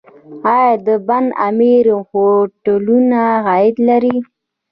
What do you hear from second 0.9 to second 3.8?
بند امیر هوټلونه عاید